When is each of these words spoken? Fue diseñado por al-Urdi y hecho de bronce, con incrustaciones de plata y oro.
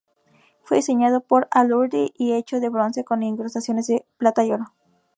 Fue 0.63 0.77
diseñado 0.77 1.19
por 1.21 1.47
al-Urdi 1.51 2.11
y 2.17 2.33
hecho 2.33 2.59
de 2.59 2.69
bronce, 2.69 3.03
con 3.03 3.21
incrustaciones 3.21 3.85
de 3.85 4.03
plata 4.17 4.43
y 4.43 4.51
oro. 4.51 4.73